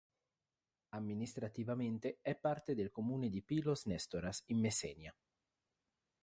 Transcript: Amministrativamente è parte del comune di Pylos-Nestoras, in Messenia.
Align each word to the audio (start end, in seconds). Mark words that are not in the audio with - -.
Amministrativamente 0.95 2.17
è 2.23 2.33
parte 2.33 2.73
del 2.73 2.89
comune 2.89 3.29
di 3.29 3.43
Pylos-Nestoras, 3.43 4.41
in 4.47 4.59
Messenia. 4.59 5.15